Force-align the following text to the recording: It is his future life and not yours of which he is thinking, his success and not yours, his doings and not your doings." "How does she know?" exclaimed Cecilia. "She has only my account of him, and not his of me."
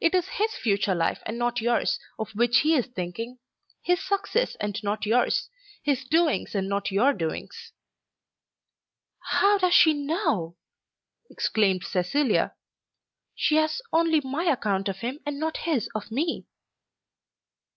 It 0.00 0.14
is 0.14 0.28
his 0.38 0.54
future 0.54 0.94
life 0.94 1.20
and 1.26 1.36
not 1.36 1.60
yours 1.60 1.98
of 2.16 2.30
which 2.30 2.58
he 2.60 2.76
is 2.76 2.86
thinking, 2.86 3.40
his 3.82 4.00
success 4.00 4.54
and 4.60 4.80
not 4.84 5.04
yours, 5.04 5.50
his 5.82 6.04
doings 6.04 6.54
and 6.54 6.68
not 6.68 6.92
your 6.92 7.12
doings." 7.12 7.72
"How 9.18 9.58
does 9.58 9.74
she 9.74 9.92
know?" 9.92 10.56
exclaimed 11.28 11.82
Cecilia. 11.82 12.54
"She 13.34 13.56
has 13.56 13.82
only 13.92 14.20
my 14.20 14.44
account 14.44 14.88
of 14.88 14.98
him, 14.98 15.18
and 15.26 15.40
not 15.40 15.56
his 15.56 15.88
of 15.92 16.12
me." 16.12 16.46